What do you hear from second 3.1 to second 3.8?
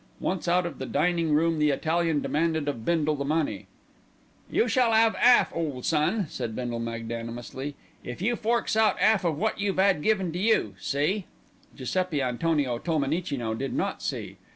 the money.